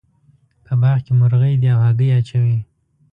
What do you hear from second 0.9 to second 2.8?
کې مرغۍ دي او هګۍ اچوې